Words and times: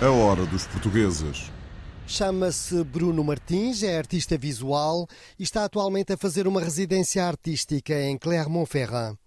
A 0.00 0.10
hora 0.10 0.46
dos 0.46 0.66
portugueses. 0.66 1.50
Chama-se 2.06 2.82
Bruno 2.82 3.22
Martins, 3.22 3.82
é 3.82 3.98
artista 3.98 4.38
visual 4.38 5.06
e 5.38 5.42
está 5.42 5.66
atualmente 5.66 6.14
a 6.14 6.16
fazer 6.16 6.46
uma 6.48 6.62
residência 6.62 7.26
artística 7.26 7.92
em 8.00 8.16
Clermont-Ferrand. 8.16 9.18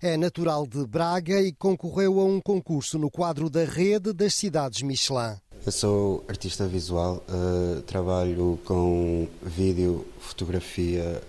É 0.00 0.16
natural 0.16 0.64
de 0.64 0.86
Braga 0.86 1.42
e 1.42 1.52
concorreu 1.52 2.20
a 2.20 2.24
um 2.24 2.40
concurso 2.40 3.00
no 3.00 3.10
quadro 3.10 3.50
da 3.50 3.64
Rede 3.64 4.12
das 4.12 4.34
Cidades 4.34 4.82
Michelin. 4.82 5.40
Eu 5.66 5.72
sou 5.72 6.24
artista 6.26 6.66
visual, 6.66 7.22
uh, 7.28 7.82
trabalho 7.82 8.58
com 8.64 9.28
vídeo, 9.42 10.06
fotografia, 10.18 11.22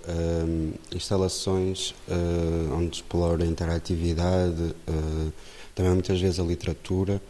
um, 0.47 0.71
instalações 0.95 1.93
uh, 2.07 2.73
onde 2.73 2.95
exploro 2.95 3.43
a 3.43 3.45
interatividade, 3.45 4.73
uh, 4.87 5.33
também 5.75 5.91
muitas 5.91 6.21
vezes 6.21 6.39
a 6.39 6.43
literatura, 6.43 7.21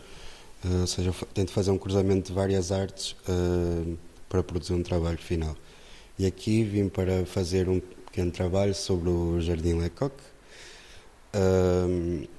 ou 0.80 0.86
seja, 0.86 1.12
tento 1.34 1.52
fazer 1.52 1.72
um 1.72 1.78
cruzamento 1.78 2.28
de 2.28 2.34
várias 2.34 2.72
artes 2.72 3.16
para 4.30 4.44
produzir 4.44 4.74
um 4.74 4.84
trabalho 4.84 5.18
final. 5.18 5.56
E 6.20 6.26
aqui 6.28 6.64
vim 6.64 6.88
para 6.88 7.26
fazer 7.26 7.68
um 7.68 7.80
pequeno 7.80 8.30
trabalho 8.30 8.76
sobre 8.76 9.10
o 9.10 9.42
Jardim 9.42 9.74
Lecoq, 9.74 10.14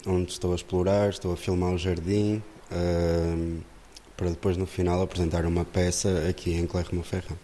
onde 0.07 0.31
estou 0.31 0.53
a 0.53 0.55
explorar, 0.55 1.11
estou 1.11 1.33
a 1.33 1.37
filmar 1.37 1.75
o 1.75 1.79
jardim 1.79 2.41
para 4.23 4.31
depois 4.31 4.57
no 4.57 4.67
final 4.67 5.03
apresentar 5.03 5.45
uma 5.45 5.65
peça 5.65 6.29
aqui 6.29 6.53
em 6.53 6.65
Clermont-Ferrand. 6.65 7.37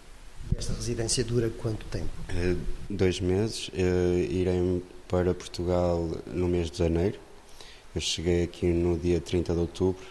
Esta 0.57 0.71
residência 0.71 1.25
dura 1.25 1.49
quanto 1.49 1.85
tempo? 1.87 2.07
Uh, 2.29 2.57
dois 2.89 3.19
meses. 3.19 3.67
Uh, 3.67 4.17
irei 4.31 4.81
para 5.05 5.33
Portugal 5.33 6.09
no 6.25 6.47
mês 6.47 6.71
de 6.71 6.77
janeiro. 6.77 7.19
Eu 7.93 7.99
cheguei 7.99 8.43
aqui 8.43 8.67
no 8.67 8.97
dia 8.97 9.19
30 9.19 9.51
de 9.51 9.59
outubro. 9.59 10.05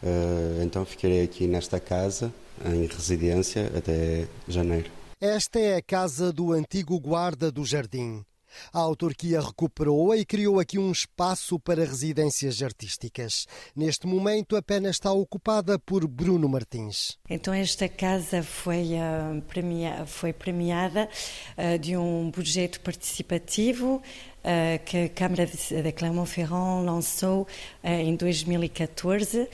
Uh, 0.00 0.62
então 0.62 0.84
ficarei 0.84 1.24
aqui 1.24 1.48
nesta 1.48 1.80
casa, 1.80 2.32
em 2.64 2.86
residência, 2.86 3.72
até 3.76 4.28
janeiro. 4.46 4.88
Esta 5.20 5.58
é 5.58 5.76
a 5.78 5.82
casa 5.82 6.32
do 6.32 6.52
antigo 6.52 6.98
guarda 7.00 7.50
do 7.50 7.64
jardim. 7.64 8.24
A 8.72 8.78
autarquia 8.78 9.40
recuperou-a 9.40 10.16
e 10.16 10.24
criou 10.24 10.58
aqui 10.60 10.78
um 10.78 10.90
espaço 10.90 11.58
para 11.58 11.84
residências 11.84 12.62
artísticas. 12.62 13.46
Neste 13.74 14.06
momento, 14.06 14.56
apenas 14.56 14.96
está 14.96 15.12
ocupada 15.12 15.78
por 15.78 16.06
Bruno 16.06 16.48
Martins. 16.48 17.18
Então, 17.28 17.52
esta 17.54 17.88
casa 17.88 18.42
foi, 18.42 18.94
uh, 18.94 19.40
premia 19.42 20.06
foi 20.06 20.32
premiada 20.32 21.08
uh, 21.56 21.78
de 21.78 21.96
um 21.96 22.30
projeto 22.30 22.80
participativo 22.80 24.02
Uh, 24.38 24.78
que 24.84 24.96
a 24.96 25.08
Câmara 25.08 25.44
de, 25.46 25.82
de 25.82 25.92
Clermont-Ferrand 25.92 26.84
lançou 26.84 27.46
em 27.82 28.14
2014 28.14 29.40
uh, 29.40 29.48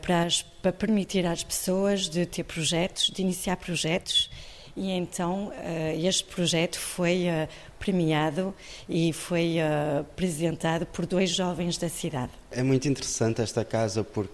para, 0.00 0.22
as, 0.22 0.42
para 0.42 0.72
permitir 0.72 1.26
às 1.26 1.44
pessoas 1.44 2.08
de 2.08 2.24
ter 2.24 2.44
projetos, 2.44 3.10
de 3.10 3.20
iniciar 3.20 3.56
projetos 3.56 4.30
e 4.74 4.90
então 4.90 5.52
este 6.02 6.24
projeto 6.24 6.78
foi 6.78 7.26
premiado 7.80 8.54
e 8.86 9.10
foi 9.12 9.56
uh, 9.56 10.00
apresentado 10.00 10.84
por 10.86 11.06
dois 11.06 11.30
jovens 11.30 11.78
da 11.78 11.88
cidade. 11.88 12.30
É 12.50 12.62
muito 12.62 12.86
interessante 12.86 13.40
esta 13.40 13.64
casa 13.64 14.04
porque 14.04 14.32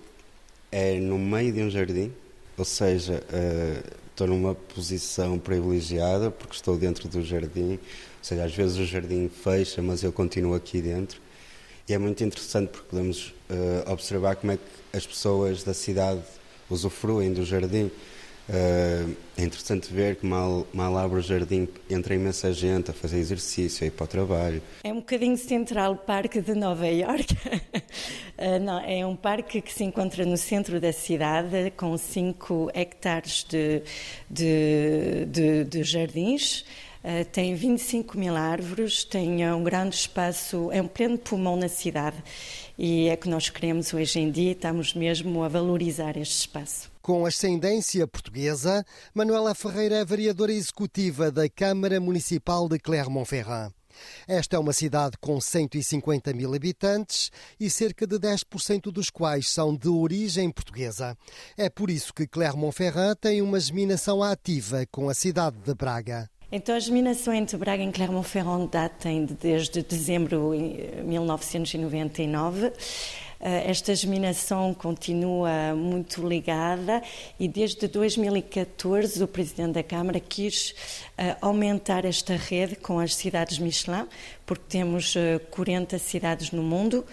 é 0.70 0.98
no 0.98 1.16
meio 1.16 1.52
de 1.52 1.62
um 1.62 1.70
jardim, 1.70 2.12
ou 2.58 2.64
seja, 2.64 3.22
uh, 3.30 3.96
estou 4.10 4.26
numa 4.26 4.54
posição 4.54 5.38
privilegiada 5.38 6.30
porque 6.30 6.56
estou 6.56 6.76
dentro 6.76 7.08
do 7.08 7.22
jardim, 7.22 7.74
ou 7.74 7.78
seja, 8.20 8.44
às 8.44 8.54
vezes 8.54 8.76
o 8.78 8.84
jardim 8.84 9.28
fecha, 9.28 9.80
mas 9.80 10.02
eu 10.02 10.12
continuo 10.12 10.54
aqui 10.54 10.82
dentro. 10.82 11.20
E 11.88 11.94
é 11.94 11.98
muito 11.98 12.24
interessante 12.24 12.70
porque 12.70 12.88
podemos 12.90 13.28
uh, 13.48 13.92
observar 13.92 14.34
como 14.34 14.52
é 14.52 14.56
que 14.56 14.96
as 14.96 15.06
pessoas 15.06 15.62
da 15.62 15.72
cidade 15.72 16.20
usufruem 16.68 17.32
do 17.32 17.44
jardim. 17.44 17.92
Uh, 18.48 19.16
é 19.36 19.42
interessante 19.42 19.92
ver 19.92 20.16
que 20.16 20.24
mal, 20.24 20.66
mal 20.72 20.96
abre 20.96 21.18
o 21.18 21.20
jardim 21.20 21.68
entra 21.90 22.14
imensa 22.14 22.52
gente 22.52 22.92
a 22.92 22.94
fazer 22.94 23.18
exercício, 23.18 23.82
a 23.82 23.88
ir 23.88 23.90
para 23.90 24.04
o 24.04 24.06
trabalho. 24.06 24.62
É 24.84 24.92
um 24.92 24.96
bocadinho 24.96 25.36
Central 25.36 25.96
Park 25.96 26.36
de 26.36 26.54
Nova 26.54 26.86
York. 26.86 27.34
uh, 27.34 28.60
não, 28.62 28.78
é 28.80 29.04
um 29.04 29.16
parque 29.16 29.60
que 29.60 29.72
se 29.72 29.82
encontra 29.82 30.24
no 30.24 30.36
centro 30.36 30.80
da 30.80 30.92
cidade 30.92 31.72
com 31.76 31.98
5 31.98 32.70
hectares 32.72 33.44
de, 33.48 33.82
de, 34.30 35.26
de, 35.26 35.64
de 35.64 35.82
jardins. 35.82 36.64
Uh, 37.02 37.24
tem 37.32 37.54
25 37.54 38.16
mil 38.16 38.36
árvores, 38.36 39.02
tem 39.02 39.44
um 39.52 39.62
grande 39.64 39.96
espaço, 39.96 40.70
é 40.70 40.80
um 40.80 40.88
pleno 40.88 41.18
pulmão 41.18 41.56
na 41.56 41.68
cidade 41.68 42.16
e 42.78 43.08
é 43.08 43.16
que 43.16 43.28
nós 43.28 43.48
queremos 43.48 43.92
hoje 43.94 44.20
em 44.20 44.30
dia, 44.30 44.52
estamos 44.52 44.92
mesmo 44.94 45.42
a 45.42 45.48
valorizar 45.48 46.16
este 46.16 46.40
espaço. 46.40 46.95
Com 47.06 47.24
ascendência 47.24 48.04
portuguesa, 48.04 48.84
Manuela 49.14 49.54
Ferreira 49.54 49.94
é 49.94 50.04
vereadora 50.04 50.52
executiva 50.52 51.30
da 51.30 51.48
Câmara 51.48 52.00
Municipal 52.00 52.68
de 52.68 52.80
Clermont-Ferrand. 52.80 53.70
Esta 54.26 54.56
é 54.56 54.58
uma 54.58 54.72
cidade 54.72 55.16
com 55.20 55.40
150 55.40 56.32
mil 56.32 56.52
habitantes 56.52 57.30
e 57.60 57.70
cerca 57.70 58.08
de 58.08 58.16
10% 58.16 58.90
dos 58.90 59.08
quais 59.08 59.48
são 59.48 59.76
de 59.76 59.86
origem 59.86 60.50
portuguesa. 60.50 61.16
É 61.56 61.70
por 61.70 61.90
isso 61.90 62.12
que 62.12 62.26
Clermont-Ferrand 62.26 63.14
tem 63.20 63.40
uma 63.40 63.60
geminação 63.60 64.20
ativa 64.20 64.84
com 64.90 65.08
a 65.08 65.14
cidade 65.14 65.58
de 65.64 65.74
Braga. 65.76 66.28
Então, 66.50 66.74
a 66.74 66.80
geminação 66.80 67.32
entre 67.32 67.56
Braga 67.56 67.84
e 67.84 67.92
Clermont-Ferrand 67.92 68.66
datem 68.66 69.26
desde 69.26 69.80
dezembro 69.84 70.50
de 70.52 71.02
1999. 71.02 72.72
Eh, 73.40 73.70
esta 73.70 73.94
germinação 73.94 74.72
continua 74.72 75.74
muito 75.74 76.26
ligada 76.26 77.02
e 77.38 77.46
desde 77.46 77.86
2014 77.86 79.22
o 79.22 79.28
Presidente 79.28 79.72
da 79.72 79.82
Câmara 79.82 80.18
quis 80.18 80.74
eh, 81.18 81.36
aumentar 81.40 82.04
esta 82.04 82.34
rede 82.34 82.76
com 82.76 82.98
as 82.98 83.14
cidades 83.14 83.58
Michelin, 83.58 84.06
porque 84.46 84.64
temos 84.68 85.14
40 85.50 85.96
eh, 85.96 85.98
cidades 85.98 86.52
no 86.52 86.62
mundo, 86.62 87.04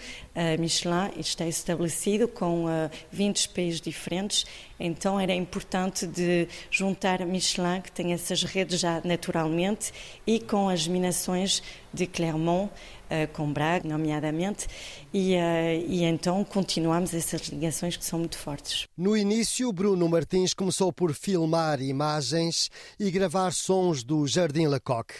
Michelin 0.58 1.12
está 1.16 1.46
estabelecido 1.46 2.26
com 2.26 2.66
20 3.12 3.50
países 3.50 3.80
diferentes, 3.80 4.44
então 4.80 5.18
era 5.18 5.32
importante 5.32 6.06
de 6.06 6.48
juntar 6.70 7.24
Michelin, 7.24 7.80
que 7.80 7.92
tem 7.92 8.12
essas 8.12 8.42
redes 8.42 8.80
já 8.80 9.00
naturalmente, 9.04 9.92
e 10.26 10.40
com 10.40 10.68
as 10.68 10.88
minações 10.88 11.62
de 11.92 12.06
Clermont, 12.08 12.68
com 13.32 13.52
Braga, 13.52 13.88
nomeadamente, 13.88 14.66
e, 15.12 15.34
e 15.86 16.02
então 16.02 16.42
continuamos 16.42 17.14
essas 17.14 17.42
ligações 17.42 17.96
que 17.96 18.04
são 18.04 18.18
muito 18.18 18.36
fortes. 18.36 18.88
No 18.96 19.16
início, 19.16 19.72
Bruno 19.72 20.08
Martins 20.08 20.52
começou 20.52 20.92
por 20.92 21.14
filmar 21.14 21.80
imagens 21.80 22.70
e 22.98 23.10
gravar 23.10 23.52
sons 23.52 24.02
do 24.02 24.26
Jardim 24.26 24.66
Lecoq. 24.66 25.14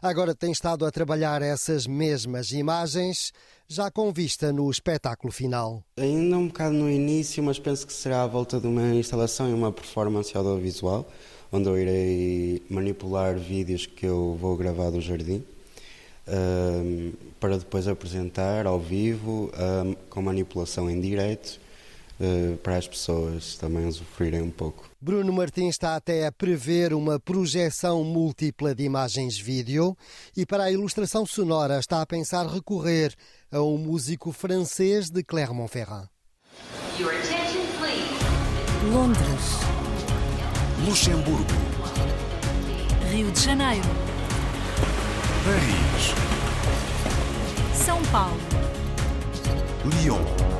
Agora 0.00 0.34
tem 0.34 0.52
estado 0.52 0.86
a 0.86 0.90
trabalhar 0.90 1.42
essas 1.60 1.86
mesmas 1.86 2.52
imagens, 2.52 3.34
já 3.68 3.90
com 3.90 4.10
vista 4.10 4.50
no 4.50 4.70
espetáculo 4.70 5.30
final. 5.30 5.84
Ainda 5.98 6.38
um 6.38 6.46
bocado 6.46 6.74
no 6.74 6.90
início, 6.90 7.42
mas 7.42 7.58
penso 7.58 7.86
que 7.86 7.92
será 7.92 8.22
à 8.22 8.26
volta 8.26 8.58
de 8.58 8.66
uma 8.66 8.94
instalação 8.94 9.50
e 9.50 9.52
uma 9.52 9.70
performance 9.70 10.34
audiovisual, 10.34 11.06
onde 11.52 11.68
eu 11.68 11.78
irei 11.78 12.62
manipular 12.70 13.36
vídeos 13.38 13.84
que 13.84 14.06
eu 14.06 14.38
vou 14.40 14.56
gravar 14.56 14.88
do 14.88 15.02
jardim 15.02 15.44
para 17.38 17.58
depois 17.58 17.88
apresentar 17.88 18.66
ao 18.66 18.78
vivo 18.78 19.50
com 20.08 20.22
manipulação 20.22 20.88
em 20.88 21.00
direto 21.00 21.56
uh, 21.56 21.69
para 22.62 22.76
as 22.76 22.86
pessoas 22.86 23.56
também 23.56 23.86
usufruírem 23.86 24.42
um 24.42 24.50
pouco. 24.50 24.90
Bruno 25.00 25.32
Martins 25.32 25.70
está 25.70 25.96
até 25.96 26.26
a 26.26 26.32
prever 26.32 26.92
uma 26.92 27.18
projeção 27.18 28.04
múltipla 28.04 28.74
de 28.74 28.84
imagens 28.84 29.38
vídeo 29.38 29.96
e 30.36 30.44
para 30.44 30.64
a 30.64 30.70
ilustração 30.70 31.24
sonora 31.24 31.78
está 31.78 32.02
a 32.02 32.06
pensar 32.06 32.46
recorrer 32.46 33.14
a 33.50 33.62
um 33.62 33.78
músico 33.78 34.32
francês 34.32 35.10
de 35.10 35.22
Clermont-Ferrand. 35.22 36.08
Londres. 38.92 39.60
Luxemburgo. 40.86 41.44
Rio 43.10 43.30
de 43.30 43.40
Janeiro. 43.40 43.88
Paris. 45.44 46.14
São 47.84 48.02
Paulo. 48.04 48.40
Lyon. 49.84 50.59